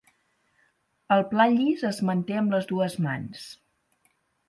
[1.17, 3.49] El pla llis es manté amb les dues mans.